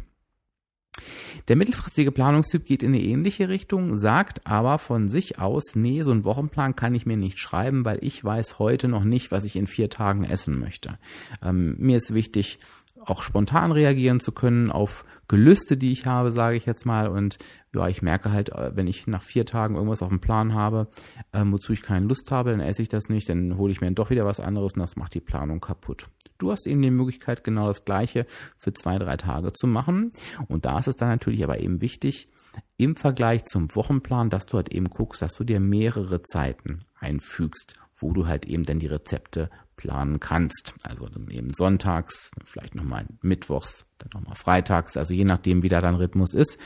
Der 1.49 1.57
mittelfristige 1.57 2.13
Planungstyp 2.13 2.65
geht 2.65 2.83
in 2.83 2.95
eine 2.95 3.03
ähnliche 3.03 3.49
Richtung, 3.49 3.97
sagt 3.97 4.47
aber 4.47 4.79
von 4.79 5.09
sich 5.09 5.39
aus, 5.39 5.75
nee, 5.75 6.03
so 6.03 6.11
einen 6.11 6.25
Wochenplan 6.25 6.77
kann 6.77 6.95
ich 6.95 7.07
mir 7.07 7.17
nicht 7.17 7.39
schreiben, 7.39 7.85
weil 7.85 7.99
ich 8.03 8.23
weiß 8.23 8.59
heute 8.59 8.89
noch 8.89 9.05
nicht, 9.05 9.31
was 9.31 9.45
ich 9.45 9.57
in 9.57 9.67
vier 9.67 9.91
Tagen 9.91 10.25
essen 10.25 10.59
möchte. 10.59 10.99
Ähm, 11.43 11.77
mir 11.79 11.97
ist 11.97 12.15
wichtig, 12.15 12.59
auch 13.05 13.23
spontan 13.23 13.73
reagieren 13.73 14.21
zu 14.21 14.33
können 14.33 14.71
auf 14.71 15.05
Gelüste, 15.29 15.77
die 15.77 15.93
ich 15.93 16.07
habe, 16.07 16.31
sage 16.31 16.57
ich 16.57 16.67
jetzt 16.67 16.87
mal. 16.87 17.09
Und 17.09 17.39
ja, 17.75 17.89
ich 17.89 18.03
merke 18.03 18.31
halt, 18.31 18.51
äh, 18.51 18.77
wenn 18.77 18.87
ich 18.87 19.07
nach 19.07 19.23
vier 19.23 19.47
Tagen 19.47 19.75
irgendwas 19.75 20.03
auf 20.03 20.11
dem 20.11 20.21
Plan 20.21 20.55
habe, 20.55 20.89
ähm, 21.33 21.53
wozu 21.53 21.73
ich 21.73 21.83
keine 21.83 22.07
Lust 22.07 22.31
habe, 22.31 22.51
dann 22.51 22.61
esse 22.61 22.83
ich 22.83 22.89
das 22.89 23.09
nicht, 23.09 23.29
dann 23.29 23.57
hole 23.57 23.73
ich 23.73 23.81
mir 23.81 23.91
doch 23.93 24.11
wieder 24.11 24.25
was 24.25 24.41
anderes 24.41 24.75
und 24.75 24.81
das 24.81 24.97
macht 24.97 25.15
die 25.15 25.21
Planung 25.21 25.61
kaputt. 25.61 26.07
Du 26.43 26.51
hast 26.51 26.67
eben 26.67 26.83
die 26.83 26.91
Möglichkeit, 26.91 27.45
genau 27.45 27.69
das 27.69 27.85
Gleiche 27.85 28.27
für 28.59 28.73
zwei, 28.73 28.99
drei 28.99 29.17
Tage 29.17 29.53
zu 29.53 29.69
machen. 29.69 30.11
Und 30.49 30.67
da 30.67 30.81
ist 30.81 30.89
es 30.89 30.97
dann 30.97 31.09
natürlich 31.09 31.45
aber 31.45 31.61
eben 31.61 31.81
wichtig, 31.81 32.29
im 32.77 32.97
Vergleich 32.97 33.45
zum 33.45 33.73
Wochenplan, 33.77 34.29
dass 34.29 34.47
du 34.47 34.57
halt 34.57 34.71
eben 34.73 34.91
guckst, 34.91 35.23
dass 35.23 35.35
du 35.35 35.45
dir 35.45 35.61
mehrere 35.61 36.23
Zeiten 36.23 36.81
einfügst, 36.99 37.75
wo 37.95 38.13
du 38.13 38.27
halt 38.27 38.45
eben 38.47 38.65
dann 38.65 38.81
die 38.81 38.89
Rezepte 38.89 39.51
planen 39.77 40.19
kannst. 40.19 40.75
Also 40.83 41.07
dann 41.07 41.29
eben 41.29 41.55
sonntags, 41.55 42.33
vielleicht 42.45 42.75
nochmal 42.75 43.07
mittwochs, 43.21 43.87
dann 43.99 44.11
nochmal 44.13 44.35
freitags, 44.35 44.97
also 44.97 45.15
je 45.15 45.25
nachdem, 45.25 45.63
wie 45.63 45.69
da 45.69 45.81
dein 45.81 45.95
Rhythmus 45.95 46.35
ist. 46.35 46.59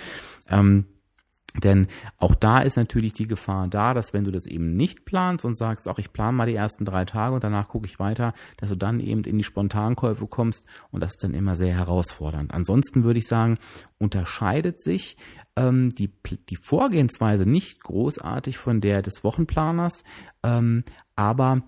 Ähm, 0.49 0.87
denn 1.63 1.87
auch 2.19 2.35
da 2.35 2.61
ist 2.61 2.77
natürlich 2.77 3.13
die 3.13 3.27
Gefahr 3.27 3.69
da, 3.69 3.95
dass 3.95 4.13
wenn 4.13 4.25
du 4.25 4.31
das 4.31 4.47
eben 4.47 4.77
nicht 4.77 5.05
planst 5.05 5.45
und 5.45 5.57
sagst, 5.57 5.89
auch 5.89 5.99
ich 5.99 6.13
plane 6.13 6.37
mal 6.37 6.47
die 6.47 6.55
ersten 6.55 6.85
drei 6.85 7.05
Tage 7.05 7.35
und 7.35 7.45
danach 7.45 7.69
gucke 7.69 7.87
ich 7.87 7.99
weiter, 7.99 8.35
dass 8.57 8.71
du 8.71 8.77
dann 8.77 9.01
eben 9.01 9.25
in 9.25 9.39
die 9.39 9.45
Spontankäufe 9.45 10.27
kommst 10.27 10.67
und 10.91 11.03
das 11.03 11.13
ist 11.13 11.25
dann 11.25 11.35
immer 11.35 11.55
sehr 11.55 11.75
herausfordernd. 11.75 12.53
Ansonsten 12.53 13.05
würde 13.05 13.19
ich 13.19 13.27
sagen, 13.27 13.59
unterscheidet 13.99 14.83
sich 14.83 15.17
ähm, 15.57 15.91
die, 15.91 16.13
die 16.49 16.57
Vorgehensweise 16.57 17.47
nicht 17.47 17.83
großartig 17.83 18.59
von 18.59 18.81
der 18.81 19.03
des 19.03 19.25
Wochenplaners, 19.25 20.05
ähm, 20.43 20.85
aber 21.15 21.63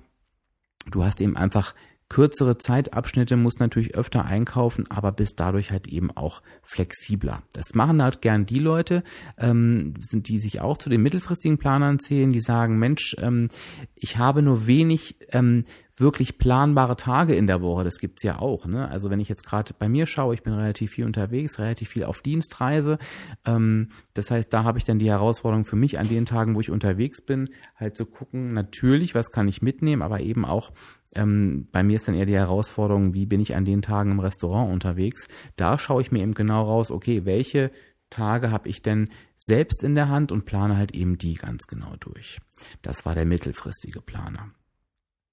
du 0.91 1.05
hast 1.05 1.21
eben 1.21 1.37
einfach 1.37 1.75
kürzere 2.09 2.59
Zeitabschnitte, 2.59 3.37
muss 3.37 3.59
natürlich 3.59 3.95
öfter 3.95 4.25
einkaufen, 4.25 4.91
aber 4.91 5.13
bist 5.13 5.39
dadurch 5.39 5.71
halt 5.71 5.89
eben 5.89 6.11
auch 6.11 6.43
flexibler. 6.63 7.43
Das 7.53 7.75
machen 7.75 8.03
halt 8.03 8.23
gern 8.23 8.47
die 8.47 8.59
Leute, 8.59 9.03
ähm, 9.37 9.95
sind 10.01 10.29
die 10.29 10.41
sich 10.41 10.61
auch 10.61 10.79
zu 10.79 10.89
den 10.89 11.03
mittelfristigen 11.03 11.59
Planern 11.59 11.99
zählen, 11.99 12.31
die 12.31 12.41
sagen, 12.41 12.79
Mensch, 12.79 13.15
ähm, 13.19 13.49
ich 13.95 14.17
habe 14.17 14.43
nur 14.43 14.67
wenig 14.67 15.17
ähm, 15.33 15.65
wirklich 16.01 16.39
planbare 16.39 16.97
Tage 16.97 17.35
in 17.35 17.47
der 17.47 17.61
Woche. 17.61 17.85
Das 17.85 17.99
gibt's 17.99 18.23
ja 18.23 18.39
auch. 18.39 18.67
Ne? 18.67 18.89
Also 18.89 19.11
wenn 19.11 19.21
ich 19.21 19.29
jetzt 19.29 19.45
gerade 19.45 19.75
bei 19.79 19.89
mir 19.89 20.07
schaue, 20.07 20.35
ich 20.35 20.43
bin 20.43 20.53
relativ 20.53 20.93
viel 20.93 21.05
unterwegs, 21.05 21.59
relativ 21.59 21.89
viel 21.89 22.05
auf 22.05 22.23
Dienstreise. 22.23 22.99
Ähm, 23.45 23.89
das 24.15 24.31
heißt, 24.31 24.53
da 24.53 24.65
habe 24.65 24.79
ich 24.79 24.85
dann 24.85 24.99
die 24.99 25.11
Herausforderung 25.11 25.65
für 25.65 25.77
mich 25.77 25.99
an 25.99 26.09
den 26.09 26.25
Tagen, 26.25 26.55
wo 26.55 26.61
ich 26.61 26.71
unterwegs 26.71 27.21
bin, 27.21 27.51
halt 27.77 27.97
zu 27.97 28.07
gucken, 28.07 28.53
natürlich, 28.53 29.15
was 29.15 29.31
kann 29.31 29.49
ich 29.49 29.63
mitnehmen, 29.63 30.03
aber 30.03 30.21
eben 30.21 30.45
auch 30.45 30.71
ähm, 31.15 31.69
bei 31.73 31.83
mir 31.83 31.97
ist 31.97 32.09
dann 32.09 32.15
eher 32.15 32.27
die 32.27 32.35
Herausforderung, 32.35 33.15
wie 33.15 33.27
bin 33.27 33.41
ich 33.41 33.57
an 33.57 33.65
den 33.65 33.83
Tagen 33.83 34.13
im 34.13 34.21
Restaurant 34.21 34.73
unterwegs. 34.73 35.29
Da 35.57 35.79
schaue 35.79 36.03
ich 36.03 36.13
mir 36.13 36.23
eben 36.23 36.35
genau 36.35 36.65
raus, 36.65 36.91
okay, 36.91 37.25
welche 37.25 37.71
Tage 38.11 38.51
habe 38.51 38.69
ich 38.69 38.83
denn 38.83 39.09
selbst 39.39 39.83
in 39.83 39.95
der 39.95 40.09
Hand 40.09 40.33
und 40.33 40.45
plane 40.45 40.77
halt 40.77 40.95
eben 40.95 41.19
die 41.19 41.35
ganz 41.35 41.67
genau 41.67 41.95
durch. 42.01 42.41
Das 42.83 43.07
war 43.07 43.15
der 43.15 43.27
mittelfristige 43.27 44.01
Planer. 44.01 44.51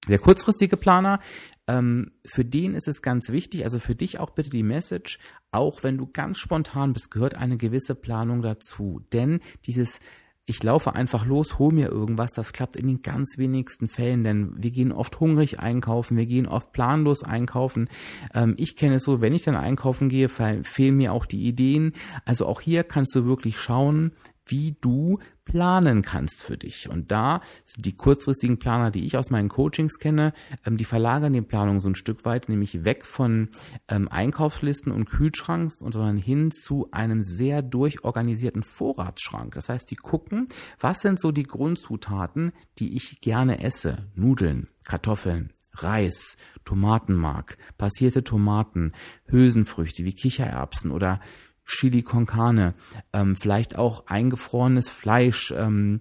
Der 0.08 0.18
kurzfristige 0.18 0.76
Planer, 0.76 1.20
ähm, 1.66 2.12
für 2.24 2.44
den 2.44 2.74
ist 2.74 2.86
es 2.86 3.02
ganz 3.02 3.30
wichtig, 3.30 3.64
also 3.64 3.80
für 3.80 3.96
dich 3.96 4.20
auch 4.20 4.30
bitte 4.30 4.50
die 4.50 4.62
Message, 4.62 5.18
auch 5.50 5.82
wenn 5.82 5.98
du 5.98 6.06
ganz 6.06 6.38
spontan 6.38 6.92
bist, 6.92 7.10
gehört 7.10 7.34
eine 7.34 7.56
gewisse 7.56 7.96
Planung 7.96 8.40
dazu. 8.40 9.00
Denn 9.12 9.40
dieses 9.64 10.00
ich 10.46 10.62
laufe 10.62 10.94
einfach 10.94 11.26
los, 11.26 11.58
hol 11.58 11.72
mir 11.72 11.88
irgendwas, 11.88 12.32
das 12.32 12.52
klappt 12.52 12.76
in 12.76 12.86
den 12.86 13.02
ganz 13.02 13.36
wenigsten 13.36 13.88
Fällen, 13.88 14.22
denn 14.22 14.52
wir 14.56 14.70
gehen 14.70 14.92
oft 14.92 15.18
hungrig 15.18 15.58
einkaufen, 15.58 16.16
wir 16.16 16.26
gehen 16.26 16.46
oft 16.46 16.72
planlos 16.72 17.24
einkaufen. 17.24 17.88
Ähm, 18.32 18.54
ich 18.56 18.76
kenne 18.76 18.96
es 18.96 19.02
so, 19.02 19.20
wenn 19.20 19.34
ich 19.34 19.42
dann 19.42 19.56
einkaufen 19.56 20.08
gehe, 20.08 20.28
fehlen 20.28 20.96
mir 20.96 21.12
auch 21.12 21.26
die 21.26 21.44
Ideen. 21.44 21.92
Also 22.24 22.46
auch 22.46 22.60
hier 22.60 22.84
kannst 22.84 23.14
du 23.16 23.24
wirklich 23.24 23.58
schauen, 23.58 24.12
wie 24.46 24.76
du 24.80 25.18
planen 25.44 26.02
kannst 26.02 26.42
für 26.42 26.56
dich. 26.56 26.88
Und 26.88 27.12
da 27.12 27.40
sind 27.64 27.86
die 27.86 27.96
kurzfristigen 27.96 28.58
Planer, 28.58 28.90
die 28.90 29.04
ich 29.04 29.16
aus 29.16 29.30
meinen 29.30 29.48
Coachings 29.48 29.98
kenne, 29.98 30.32
ähm, 30.64 30.76
die 30.76 30.84
verlagern 30.84 31.32
die 31.32 31.42
Planung 31.42 31.78
so 31.78 31.88
ein 31.88 31.94
Stück 31.94 32.24
weit, 32.24 32.48
nämlich 32.48 32.84
weg 32.84 33.04
von 33.04 33.50
ähm, 33.88 34.08
Einkaufslisten 34.08 34.92
und 34.92 35.06
Kühlschranks, 35.06 35.78
sondern 35.78 36.16
hin 36.16 36.50
zu 36.50 36.88
einem 36.90 37.22
sehr 37.22 37.62
durchorganisierten 37.62 38.62
Vorratsschrank. 38.62 39.54
Das 39.54 39.68
heißt, 39.68 39.90
die 39.90 39.96
gucken, 39.96 40.48
was 40.80 41.00
sind 41.00 41.20
so 41.20 41.32
die 41.32 41.44
Grundzutaten, 41.44 42.52
die 42.78 42.96
ich 42.96 43.20
gerne 43.20 43.62
esse? 43.62 43.96
Nudeln, 44.14 44.68
Kartoffeln, 44.84 45.52
Reis, 45.82 46.36
Tomatenmark, 46.64 47.58
passierte 47.78 48.24
Tomaten, 48.24 48.92
Hülsenfrüchte 49.26 50.04
wie 50.04 50.14
Kichererbsen 50.14 50.90
oder 50.90 51.20
Chili 51.66 52.02
con 52.02 52.26
Carne, 52.26 52.74
ähm, 53.12 53.36
vielleicht 53.36 53.76
auch 53.76 54.06
eingefrorenes 54.06 54.88
Fleisch, 54.88 55.52
ähm, 55.56 56.00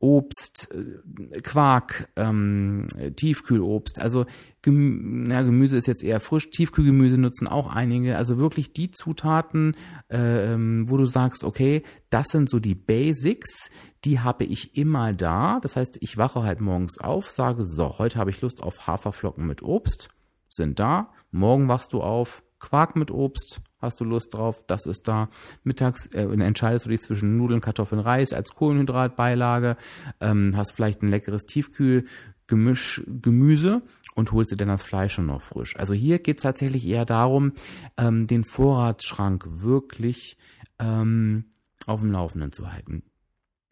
Obst, 0.00 0.72
äh, 0.72 1.40
Quark, 1.40 2.08
ähm, 2.14 2.84
Tiefkühlobst. 3.16 4.00
Also 4.00 4.26
Gemü 4.62 5.28
ja, 5.28 5.42
Gemüse 5.42 5.76
ist 5.76 5.88
jetzt 5.88 6.04
eher 6.04 6.20
frisch. 6.20 6.50
Tiefkühlgemüse 6.50 7.18
nutzen 7.18 7.48
auch 7.48 7.66
einige. 7.66 8.16
Also 8.16 8.38
wirklich 8.38 8.72
die 8.72 8.92
Zutaten, 8.92 9.76
äh, 10.08 10.56
wo 10.86 10.96
du 10.96 11.04
sagst, 11.04 11.42
okay, 11.42 11.82
das 12.10 12.28
sind 12.28 12.48
so 12.48 12.60
die 12.60 12.76
Basics, 12.76 13.70
die 14.04 14.20
habe 14.20 14.44
ich 14.44 14.76
immer 14.76 15.12
da. 15.12 15.58
Das 15.62 15.74
heißt, 15.74 15.98
ich 16.00 16.16
wache 16.16 16.44
halt 16.44 16.60
morgens 16.60 16.98
auf, 17.00 17.28
sage, 17.28 17.66
so, 17.66 17.98
heute 17.98 18.18
habe 18.18 18.30
ich 18.30 18.40
Lust 18.40 18.62
auf 18.62 18.86
Haferflocken 18.86 19.46
mit 19.46 19.62
Obst, 19.62 20.10
sind 20.48 20.78
da. 20.78 21.10
Morgen 21.32 21.66
wachst 21.66 21.92
du 21.92 22.02
auf, 22.02 22.42
Quark 22.58 22.96
mit 22.96 23.10
Obst, 23.10 23.60
hast 23.80 24.00
du 24.00 24.04
Lust 24.04 24.34
drauf, 24.34 24.64
das 24.66 24.86
ist 24.86 25.06
da. 25.08 25.28
Mittags 25.62 26.06
äh, 26.06 26.24
entscheidest 26.24 26.86
du 26.86 26.90
dich 26.90 27.00
zwischen 27.00 27.36
Nudeln, 27.36 27.60
Kartoffeln, 27.60 28.00
Reis 28.00 28.32
als 28.32 28.54
Kohlenhydratbeilage, 28.54 29.76
ähm, 30.20 30.52
hast 30.56 30.72
vielleicht 30.72 31.02
ein 31.02 31.08
leckeres 31.08 31.44
Tiefkühlgemisch 31.44 33.02
Gemüse 33.06 33.82
und 34.14 34.32
holst 34.32 34.52
dir 34.52 34.56
dann 34.56 34.68
das 34.68 34.82
Fleisch 34.82 35.14
schon 35.14 35.26
noch 35.26 35.42
frisch. 35.42 35.76
Also 35.76 35.94
hier 35.94 36.18
geht 36.18 36.38
es 36.38 36.42
tatsächlich 36.42 36.86
eher 36.86 37.04
darum, 37.04 37.52
ähm, 37.96 38.26
den 38.26 38.44
Vorratsschrank 38.44 39.44
wirklich 39.46 40.36
ähm, 40.78 41.44
auf 41.86 42.00
dem 42.00 42.12
Laufenden 42.12 42.52
zu 42.52 42.72
halten. 42.72 43.02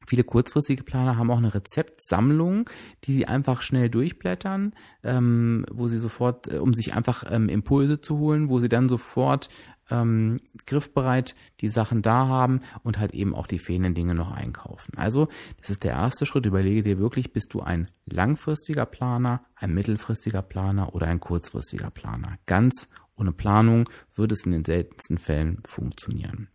Viele 0.06 0.24
kurzfristige 0.24 0.82
Planer 0.82 1.16
haben 1.16 1.30
auch 1.30 1.38
eine 1.38 1.54
Rezeptsammlung, 1.54 2.68
die 3.04 3.12
sie 3.12 3.26
einfach 3.26 3.60
schnell 3.62 3.90
durchblättern, 3.90 4.72
ähm, 5.02 5.66
wo 5.70 5.88
sie 5.88 5.98
sofort, 5.98 6.52
äh, 6.52 6.58
um 6.58 6.72
sich 6.72 6.94
einfach 6.94 7.24
ähm, 7.28 7.48
Impulse 7.48 8.00
zu 8.00 8.18
holen, 8.18 8.48
wo 8.48 8.60
sie 8.60 8.68
dann 8.68 8.88
sofort 8.88 9.48
ähm, 9.90 10.40
griffbereit 10.66 11.34
die 11.60 11.68
Sachen 11.68 12.02
da 12.02 12.26
haben 12.26 12.60
und 12.82 12.98
halt 12.98 13.14
eben 13.14 13.34
auch 13.34 13.46
die 13.46 13.58
fehlenden 13.58 13.94
Dinge 13.94 14.14
noch 14.14 14.32
einkaufen. 14.32 14.96
Also, 14.96 15.28
das 15.60 15.70
ist 15.70 15.84
der 15.84 15.92
erste 15.92 16.26
Schritt. 16.26 16.46
Überlege 16.46 16.82
dir 16.82 16.98
wirklich, 16.98 17.32
bist 17.32 17.54
du 17.54 17.60
ein 17.60 17.86
langfristiger 18.04 18.86
Planer, 18.86 19.44
ein 19.54 19.72
mittelfristiger 19.74 20.42
Planer 20.42 20.94
oder 20.94 21.06
ein 21.06 21.20
kurzfristiger 21.20 21.90
Planer? 21.90 22.38
Ganz 22.46 22.88
ohne 23.18 23.32
Planung 23.32 23.88
wird 24.14 24.32
es 24.32 24.44
in 24.44 24.52
den 24.52 24.64
seltensten 24.64 25.18
Fällen 25.18 25.58
funktionieren. 25.64 26.48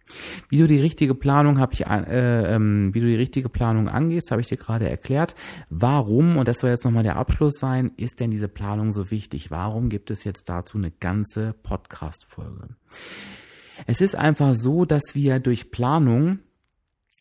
Wie 0.50 0.58
du 0.58 0.68
die 0.68 0.80
richtige 0.80 1.16
Planung 1.16 1.60
habe 1.60 1.74
ich, 1.74 1.86
äh, 1.86 2.56
ähm, 2.56 2.94
wie 2.94 3.00
du 3.00 3.08
die 3.08 3.16
richtige 3.16 3.50
Planung 3.50 3.88
angehst, 3.88 4.32
habe 4.32 4.42
ich 4.42 4.48
dir 4.48 4.58
gerade 4.58 4.90
erklärt. 4.90 5.36
Warum 5.70 6.38
und 6.38 6.48
das 6.48 6.60
soll 6.60 6.70
jetzt 6.70 6.86
nochmal 6.86 7.04
der 7.04 7.16
Abschluss 7.16 7.56
sein, 7.60 7.92
ist 7.98 8.20
denn 8.20 8.32
diese 8.32 8.48
Planung 8.48 8.92
so 8.92 9.10
wichtig? 9.12 9.50
Warum 9.50 9.90
gibt 9.90 10.12
es 10.12 10.24
jetzt 10.24 10.50
dazu 10.50 10.78
eine 10.78 10.92
ganze 10.92 11.54
Podcast-Folge? 11.64 12.76
Es 13.88 14.02
ist 14.02 14.16
einfach 14.16 14.54
so, 14.54 14.86
dass 14.86 15.16
wir 15.16 15.40
durch 15.40 15.72
Planung 15.72 16.40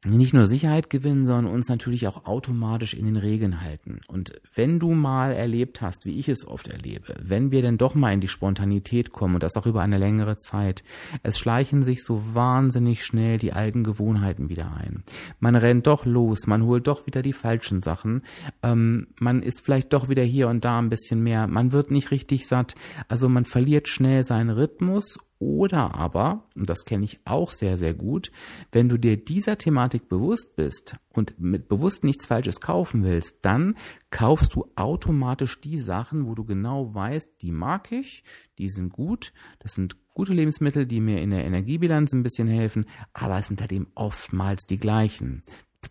nicht 0.06 0.32
nur 0.32 0.46
Sicherheit 0.46 0.88
gewinnen, 0.88 1.26
sondern 1.26 1.52
uns 1.52 1.68
natürlich 1.68 2.08
auch 2.08 2.24
automatisch 2.24 2.94
in 2.94 3.04
den 3.04 3.16
Regeln 3.16 3.60
halten. 3.60 4.00
Und 4.08 4.32
wenn 4.54 4.78
du 4.78 4.92
mal 4.92 5.32
erlebt 5.32 5.82
hast, 5.82 6.06
wie 6.06 6.18
ich 6.18 6.30
es 6.30 6.48
oft 6.48 6.68
erlebe, 6.68 7.14
wenn 7.22 7.50
wir 7.50 7.60
denn 7.60 7.76
doch 7.76 7.94
mal 7.94 8.14
in 8.14 8.20
die 8.20 8.28
Spontanität 8.28 9.12
kommen 9.12 9.34
und 9.34 9.42
das 9.42 9.56
auch 9.56 9.66
über 9.66 9.82
eine 9.82 9.98
längere 9.98 10.38
Zeit, 10.38 10.82
es 11.22 11.38
schleichen 11.38 11.82
sich 11.82 12.02
so 12.02 12.22
wahnsinnig 12.34 13.04
schnell 13.04 13.36
die 13.36 13.52
alten 13.52 13.84
Gewohnheiten 13.84 14.48
wieder 14.48 14.74
ein. 14.74 15.04
Man 15.38 15.54
rennt 15.54 15.86
doch 15.86 16.06
los, 16.06 16.46
man 16.46 16.64
holt 16.64 16.86
doch 16.86 17.06
wieder 17.06 17.20
die 17.20 17.34
falschen 17.34 17.82
Sachen, 17.82 18.22
ähm, 18.62 19.08
man 19.18 19.42
ist 19.42 19.60
vielleicht 19.60 19.92
doch 19.92 20.08
wieder 20.08 20.22
hier 20.22 20.48
und 20.48 20.64
da 20.64 20.78
ein 20.78 20.88
bisschen 20.88 21.22
mehr, 21.22 21.46
man 21.46 21.72
wird 21.72 21.90
nicht 21.90 22.10
richtig 22.10 22.46
satt, 22.46 22.74
also 23.08 23.28
man 23.28 23.44
verliert 23.44 23.86
schnell 23.86 24.24
seinen 24.24 24.50
Rhythmus 24.50 25.18
oder 25.40 25.94
aber, 25.94 26.44
und 26.54 26.68
das 26.68 26.84
kenne 26.84 27.04
ich 27.04 27.18
auch 27.24 27.50
sehr, 27.50 27.78
sehr 27.78 27.94
gut, 27.94 28.30
wenn 28.72 28.90
du 28.90 28.98
dir 28.98 29.16
dieser 29.16 29.56
Thematik 29.56 30.06
bewusst 30.06 30.54
bist 30.54 30.96
und 31.14 31.40
mit 31.40 31.66
bewusst 31.66 32.04
nichts 32.04 32.26
Falsches 32.26 32.60
kaufen 32.60 33.02
willst, 33.02 33.38
dann 33.42 33.74
kaufst 34.10 34.54
du 34.54 34.66
automatisch 34.76 35.58
die 35.62 35.78
Sachen, 35.78 36.26
wo 36.26 36.34
du 36.34 36.44
genau 36.44 36.94
weißt, 36.94 37.40
die 37.40 37.52
mag 37.52 37.90
ich, 37.90 38.22
die 38.58 38.68
sind 38.68 38.92
gut, 38.92 39.32
das 39.60 39.74
sind 39.74 39.96
gute 40.12 40.34
Lebensmittel, 40.34 40.84
die 40.84 41.00
mir 41.00 41.22
in 41.22 41.30
der 41.30 41.46
Energiebilanz 41.46 42.12
ein 42.12 42.22
bisschen 42.22 42.48
helfen, 42.48 42.84
aber 43.14 43.38
es 43.38 43.48
sind 43.48 43.62
halt 43.62 43.72
eben 43.72 43.86
oftmals 43.94 44.66
die 44.66 44.78
gleichen 44.78 45.42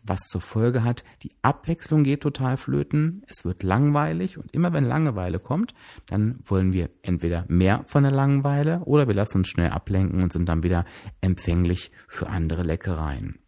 was 0.04 0.20
zur 0.22 0.42
Folge 0.42 0.84
hat, 0.84 1.04
die 1.24 1.32
Abwechslung 1.42 2.04
geht 2.04 2.22
total 2.22 2.58
flöten, 2.58 3.24
es 3.28 3.46
wird 3.46 3.64
langweilig 3.64 4.38
und 4.38 4.54
immer 4.54 4.74
wenn 4.74 4.84
Langeweile 4.84 5.40
kommt, 5.40 5.74
dann 6.08 6.40
wollen 6.44 6.74
wir 6.74 6.90
entweder 7.02 7.46
mehr 7.48 7.84
von 7.86 8.04
der 8.04 8.12
Langeweile 8.12 8.82
oder 8.86 9.08
wir 9.08 9.16
lassen 9.16 9.40
uns 9.40 9.48
schnell 9.50 9.70
ablenken 9.70 10.22
und 10.22 10.32
sind 10.32 10.48
dann 10.48 10.64
wieder 10.64 10.86
empfänglich 11.22 11.92
für 12.08 12.28
andere 12.28 12.64
Leckereien. 12.64 13.40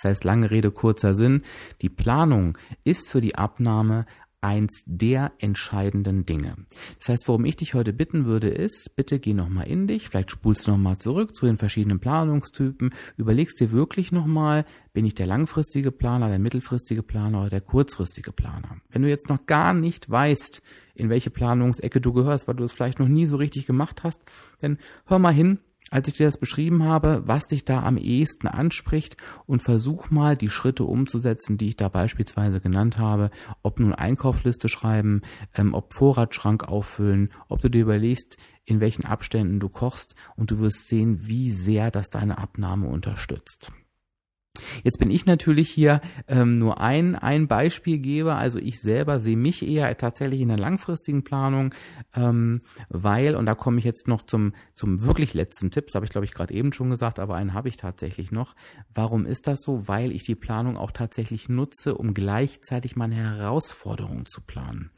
Das 0.00 0.10
heißt, 0.10 0.24
lange 0.24 0.50
Rede, 0.50 0.70
kurzer 0.70 1.12
Sinn, 1.14 1.42
die 1.82 1.88
Planung 1.88 2.56
ist 2.84 3.10
für 3.10 3.20
die 3.20 3.34
Abnahme 3.34 4.06
eins 4.40 4.82
der 4.86 5.32
entscheidenden 5.38 6.24
Dinge. 6.24 6.56
Das 6.98 7.08
heißt, 7.08 7.28
worum 7.28 7.44
ich 7.44 7.56
dich 7.56 7.74
heute 7.74 7.92
bitten 7.92 8.24
würde, 8.24 8.48
ist, 8.48 8.94
bitte 8.96 9.18
geh 9.18 9.34
nochmal 9.34 9.66
in 9.66 9.86
dich, 9.86 10.08
vielleicht 10.08 10.30
spulst 10.30 10.66
du 10.66 10.72
nochmal 10.72 10.96
zurück 10.96 11.34
zu 11.34 11.46
den 11.46 11.56
verschiedenen 11.56 11.98
Planungstypen, 11.98 12.94
überlegst 13.16 13.60
dir 13.60 13.72
wirklich 13.72 14.12
nochmal, 14.12 14.64
bin 14.92 15.04
ich 15.04 15.14
der 15.14 15.26
langfristige 15.26 15.90
Planer, 15.90 16.28
der 16.28 16.38
mittelfristige 16.38 17.02
Planer 17.02 17.40
oder 17.40 17.50
der 17.50 17.60
kurzfristige 17.60 18.32
Planer? 18.32 18.76
Wenn 18.90 19.02
du 19.02 19.08
jetzt 19.08 19.28
noch 19.28 19.46
gar 19.46 19.74
nicht 19.74 20.08
weißt, 20.08 20.62
in 20.94 21.10
welche 21.10 21.30
Planungsecke 21.30 22.00
du 22.00 22.12
gehörst, 22.12 22.48
weil 22.48 22.56
du 22.56 22.64
es 22.64 22.72
vielleicht 22.72 22.98
noch 22.98 23.08
nie 23.08 23.26
so 23.26 23.36
richtig 23.36 23.66
gemacht 23.66 24.02
hast, 24.04 24.20
dann 24.60 24.78
hör 25.06 25.18
mal 25.18 25.32
hin, 25.32 25.58
als 25.90 26.08
ich 26.08 26.14
dir 26.14 26.26
das 26.26 26.38
beschrieben 26.38 26.84
habe, 26.84 27.22
was 27.24 27.46
dich 27.46 27.64
da 27.64 27.82
am 27.82 27.96
ehesten 27.96 28.46
anspricht 28.46 29.16
und 29.46 29.62
versuch 29.62 30.10
mal 30.10 30.36
die 30.36 30.50
Schritte 30.50 30.84
umzusetzen, 30.84 31.56
die 31.56 31.68
ich 31.68 31.76
da 31.76 31.88
beispielsweise 31.88 32.60
genannt 32.60 32.98
habe, 32.98 33.30
ob 33.62 33.80
nun 33.80 33.94
Einkaufsliste 33.94 34.68
schreiben, 34.68 35.22
ähm, 35.54 35.74
ob 35.74 35.94
Vorratsschrank 35.94 36.68
auffüllen, 36.68 37.32
ob 37.48 37.60
du 37.60 37.70
dir 37.70 37.82
überlegst, 37.82 38.36
in 38.64 38.80
welchen 38.80 39.06
Abständen 39.06 39.60
du 39.60 39.68
kochst 39.68 40.14
und 40.36 40.50
du 40.50 40.58
wirst 40.58 40.88
sehen, 40.88 41.26
wie 41.26 41.50
sehr 41.50 41.90
das 41.90 42.08
deine 42.10 42.38
Abnahme 42.38 42.88
unterstützt. 42.88 43.72
Jetzt 44.84 44.98
bin 44.98 45.10
ich 45.10 45.26
natürlich 45.26 45.68
hier 45.68 46.00
ähm, 46.26 46.58
nur 46.58 46.80
ein, 46.80 47.14
ein 47.14 47.48
Beispielgeber. 47.48 48.36
Also 48.36 48.58
ich 48.58 48.80
selber 48.80 49.18
sehe 49.18 49.36
mich 49.36 49.66
eher 49.66 49.96
tatsächlich 49.96 50.40
in 50.40 50.48
der 50.48 50.58
langfristigen 50.58 51.24
Planung, 51.24 51.74
ähm, 52.14 52.60
weil, 52.88 53.34
und 53.34 53.46
da 53.46 53.54
komme 53.54 53.78
ich 53.78 53.84
jetzt 53.84 54.08
noch 54.08 54.22
zum, 54.22 54.52
zum 54.74 55.02
wirklich 55.02 55.34
letzten 55.34 55.70
Tipp, 55.70 55.86
das 55.86 55.94
habe 55.94 56.04
ich 56.04 56.10
glaube 56.10 56.24
ich 56.24 56.32
gerade 56.32 56.54
eben 56.54 56.72
schon 56.72 56.90
gesagt, 56.90 57.18
aber 57.18 57.34
einen 57.34 57.54
habe 57.54 57.68
ich 57.68 57.76
tatsächlich 57.76 58.32
noch. 58.32 58.54
Warum 58.94 59.26
ist 59.26 59.46
das 59.46 59.62
so? 59.62 59.88
Weil 59.88 60.12
ich 60.12 60.24
die 60.24 60.34
Planung 60.34 60.76
auch 60.76 60.90
tatsächlich 60.90 61.48
nutze, 61.48 61.94
um 61.94 62.14
gleichzeitig 62.14 62.96
meine 62.96 63.16
Herausforderungen 63.16 64.26
zu 64.26 64.40
planen. 64.40 64.90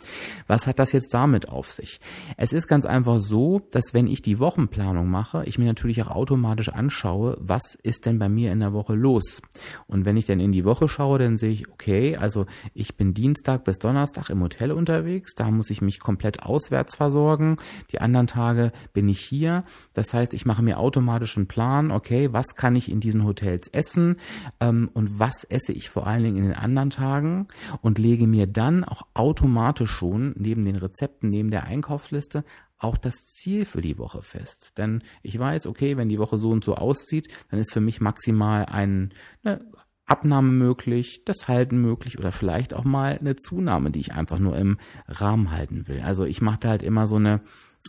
Was 0.46 0.66
hat 0.66 0.78
das 0.78 0.92
jetzt 0.92 1.12
damit 1.14 1.48
auf 1.48 1.70
sich? 1.70 2.00
Es 2.36 2.52
ist 2.52 2.66
ganz 2.66 2.86
einfach 2.86 3.18
so, 3.18 3.60
dass 3.70 3.94
wenn 3.94 4.06
ich 4.06 4.22
die 4.22 4.38
Wochenplanung 4.38 5.08
mache, 5.08 5.44
ich 5.46 5.58
mir 5.58 5.66
natürlich 5.66 6.02
auch 6.02 6.10
automatisch 6.10 6.68
anschaue, 6.68 7.36
was 7.40 7.74
ist 7.74 8.06
denn 8.06 8.18
bei 8.18 8.28
mir 8.28 8.52
in 8.52 8.60
der 8.60 8.72
Woche 8.72 8.94
los? 8.94 9.42
Und 9.86 10.04
wenn 10.04 10.16
ich 10.16 10.26
dann 10.26 10.40
in 10.40 10.52
die 10.52 10.64
Woche 10.64 10.88
schaue, 10.88 11.18
dann 11.18 11.36
sehe 11.36 11.50
ich, 11.50 11.68
okay, 11.70 12.16
also 12.16 12.46
ich 12.74 12.96
bin 12.96 13.14
Dienstag 13.14 13.64
bis 13.64 13.78
Donnerstag 13.78 14.30
im 14.30 14.42
Hotel 14.42 14.72
unterwegs, 14.72 15.34
da 15.34 15.50
muss 15.50 15.70
ich 15.70 15.82
mich 15.82 15.98
komplett 15.98 16.42
auswärts 16.42 16.96
versorgen. 16.96 17.56
Die 17.90 18.00
anderen 18.00 18.26
Tage 18.26 18.72
bin 18.92 19.08
ich 19.08 19.20
hier. 19.20 19.64
Das 19.92 20.14
heißt, 20.14 20.34
ich 20.34 20.46
mache 20.46 20.62
mir 20.62 20.78
automatisch 20.78 21.36
einen 21.36 21.48
Plan, 21.48 21.90
okay, 21.90 22.32
was 22.32 22.54
kann 22.54 22.76
ich 22.76 22.90
in 22.90 23.00
diesen 23.00 23.24
Hotels 23.24 23.68
essen 23.68 24.16
ähm, 24.60 24.90
und 24.94 25.18
was 25.18 25.44
esse 25.44 25.72
ich 25.72 25.90
vor 25.90 26.06
allen 26.06 26.22
Dingen 26.22 26.36
in 26.36 26.44
den 26.44 26.54
anderen 26.54 26.90
Tagen 26.90 27.48
und 27.80 27.98
lege 27.98 28.26
mir 28.26 28.46
dann 28.46 28.84
auch 28.84 29.02
automatisch 29.14 29.90
schon 29.90 30.34
neben 30.36 30.64
den 30.64 30.76
Rezepten, 30.76 31.28
neben 31.28 31.50
der 31.50 31.64
Einkaufsliste 31.64 32.44
auch 32.80 32.96
das 32.96 33.14
Ziel 33.14 33.64
für 33.64 33.80
die 33.80 33.98
Woche 33.98 34.22
fest. 34.22 34.78
Denn 34.78 35.02
ich 35.22 35.38
weiß, 35.38 35.66
okay, 35.66 35.96
wenn 35.96 36.08
die 36.08 36.18
Woche 36.18 36.38
so 36.38 36.50
und 36.50 36.64
so 36.64 36.74
aussieht, 36.74 37.28
dann 37.50 37.60
ist 37.60 37.72
für 37.72 37.80
mich 37.80 38.00
maximal 38.00 38.64
ein, 38.66 39.12
eine 39.44 39.64
Abnahme 40.06 40.50
möglich, 40.50 41.22
das 41.24 41.46
Halten 41.46 41.80
möglich 41.80 42.18
oder 42.18 42.32
vielleicht 42.32 42.74
auch 42.74 42.84
mal 42.84 43.18
eine 43.18 43.36
Zunahme, 43.36 43.90
die 43.90 44.00
ich 44.00 44.12
einfach 44.12 44.40
nur 44.40 44.56
im 44.56 44.78
Rahmen 45.06 45.52
halten 45.52 45.86
will. 45.86 46.00
Also 46.00 46.24
ich 46.24 46.42
mache 46.42 46.58
da 46.60 46.68
halt 46.70 46.82
immer 46.82 47.06
so 47.06 47.16
eine, 47.16 47.42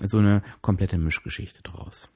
so 0.04 0.20
eine 0.20 0.44
komplette 0.62 1.00
Mischgeschichte 1.00 1.64
draus. 1.64 2.12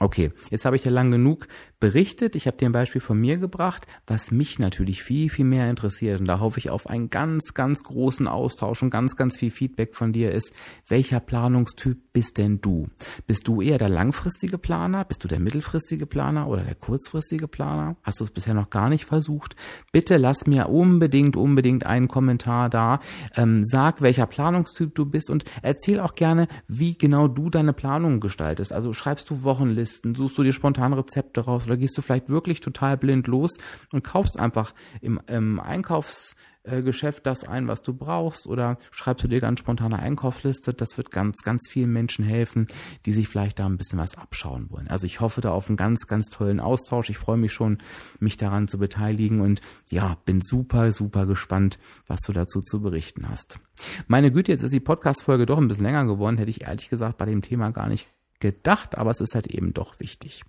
Okay, 0.00 0.30
jetzt 0.50 0.64
habe 0.64 0.76
ich 0.76 0.84
ja 0.84 0.92
lang 0.92 1.10
genug 1.10 1.48
berichtet. 1.80 2.36
Ich 2.36 2.46
habe 2.46 2.56
dir 2.56 2.68
ein 2.68 2.72
Beispiel 2.72 3.00
von 3.00 3.18
mir 3.18 3.36
gebracht, 3.36 3.86
was 4.06 4.30
mich 4.30 4.60
natürlich 4.60 5.02
viel, 5.02 5.28
viel 5.28 5.44
mehr 5.44 5.68
interessiert. 5.68 6.20
Und 6.20 6.26
da 6.26 6.38
hoffe 6.38 6.58
ich 6.58 6.70
auf 6.70 6.88
einen 6.88 7.10
ganz, 7.10 7.52
ganz 7.52 7.82
großen 7.82 8.28
Austausch 8.28 8.82
und 8.82 8.90
ganz, 8.90 9.16
ganz 9.16 9.36
viel 9.36 9.50
Feedback 9.50 9.96
von 9.96 10.12
dir 10.12 10.30
ist, 10.30 10.54
welcher 10.86 11.18
Planungstyp 11.18 12.12
bist 12.12 12.38
denn 12.38 12.60
du? 12.60 12.88
Bist 13.26 13.48
du 13.48 13.60
eher 13.60 13.78
der 13.78 13.88
langfristige 13.88 14.56
Planer? 14.56 15.04
Bist 15.04 15.24
du 15.24 15.28
der 15.28 15.40
mittelfristige 15.40 16.06
Planer 16.06 16.46
oder 16.46 16.62
der 16.62 16.76
kurzfristige 16.76 17.48
Planer? 17.48 17.96
Hast 18.04 18.20
du 18.20 18.24
es 18.24 18.30
bisher 18.30 18.54
noch 18.54 18.70
gar 18.70 18.88
nicht 18.88 19.04
versucht? 19.04 19.56
Bitte 19.90 20.16
lass 20.16 20.46
mir 20.46 20.68
unbedingt, 20.68 21.36
unbedingt 21.36 21.86
einen 21.86 22.06
Kommentar 22.06 22.70
da. 22.70 23.00
Ähm, 23.34 23.64
sag, 23.64 24.00
welcher 24.00 24.26
Planungstyp 24.26 24.94
du 24.94 25.06
bist 25.06 25.28
und 25.28 25.44
erzähl 25.62 25.98
auch 25.98 26.14
gerne, 26.14 26.46
wie 26.68 26.96
genau 26.96 27.26
du 27.26 27.50
deine 27.50 27.72
Planung 27.72 28.20
gestaltest. 28.20 28.72
Also 28.72 28.92
schreibst 28.92 29.28
du 29.30 29.42
Wochenlisten 29.42 29.87
Listen, 29.88 30.14
suchst 30.14 30.36
du 30.36 30.42
dir 30.42 30.52
spontan 30.52 30.92
Rezepte 30.92 31.40
raus 31.40 31.66
oder 31.66 31.78
gehst 31.78 31.96
du 31.96 32.02
vielleicht 32.02 32.28
wirklich 32.28 32.60
total 32.60 32.98
blind 32.98 33.26
los 33.26 33.56
und 33.90 34.04
kaufst 34.04 34.38
einfach 34.38 34.74
im, 35.00 35.18
im 35.28 35.58
Einkaufsgeschäft 35.60 37.24
das 37.24 37.44
ein, 37.44 37.68
was 37.68 37.80
du 37.80 37.94
brauchst 37.94 38.46
oder 38.46 38.76
schreibst 38.90 39.24
du 39.24 39.28
dir 39.28 39.40
ganz 39.40 39.60
spontane 39.60 39.98
Einkaufsliste. 39.98 40.74
Das 40.74 40.98
wird 40.98 41.10
ganz, 41.10 41.38
ganz 41.42 41.70
vielen 41.70 41.90
Menschen 41.90 42.22
helfen, 42.22 42.66
die 43.06 43.14
sich 43.14 43.28
vielleicht 43.28 43.60
da 43.60 43.64
ein 43.64 43.78
bisschen 43.78 43.98
was 43.98 44.18
abschauen 44.18 44.68
wollen. 44.68 44.88
Also 44.88 45.06
ich 45.06 45.20
hoffe 45.20 45.40
da 45.40 45.52
auf 45.52 45.68
einen 45.68 45.78
ganz, 45.78 46.06
ganz 46.06 46.28
tollen 46.28 46.60
Austausch. 46.60 47.08
Ich 47.08 47.16
freue 47.16 47.38
mich 47.38 47.54
schon, 47.54 47.78
mich 48.20 48.36
daran 48.36 48.68
zu 48.68 48.76
beteiligen 48.76 49.40
und 49.40 49.62
ja, 49.88 50.18
bin 50.26 50.42
super, 50.42 50.92
super 50.92 51.24
gespannt, 51.24 51.78
was 52.06 52.20
du 52.26 52.34
dazu 52.34 52.60
zu 52.60 52.82
berichten 52.82 53.26
hast. 53.26 53.58
Meine 54.06 54.30
Güte, 54.30 54.52
jetzt 54.52 54.64
ist 54.64 54.74
die 54.74 54.80
Podcast-Folge 54.80 55.46
doch 55.46 55.56
ein 55.56 55.66
bisschen 55.66 55.84
länger 55.84 56.04
geworden, 56.04 56.36
hätte 56.36 56.50
ich 56.50 56.60
ehrlich 56.60 56.90
gesagt 56.90 57.16
bei 57.16 57.24
dem 57.24 57.40
Thema 57.40 57.70
gar 57.70 57.88
nicht 57.88 58.06
gedacht, 58.40 58.96
aber 58.96 59.10
es 59.10 59.20
ist 59.20 59.34
halt 59.34 59.46
eben 59.48 59.74
doch 59.74 60.00
wichtig. 60.00 60.44